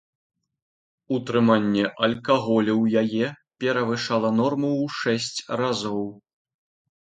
[1.17, 3.27] Утрыманне алкаголю ў яе
[3.65, 6.05] перавышала норму ў шэсць разоў.